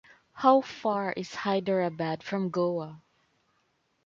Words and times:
How 0.33 0.61
far 0.61 1.11
is 1.13 1.35
Hyderabad 1.35 2.23
from 2.23 2.49
Goa? 2.49 3.03